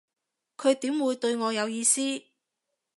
[0.57, 2.01] 佢點會對我有意思